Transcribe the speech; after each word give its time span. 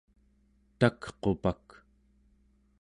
takqupak 0.79 1.67